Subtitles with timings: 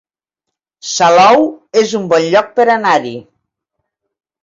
[0.93, 1.45] Salou
[1.83, 3.17] es un bon lloc per anar-hi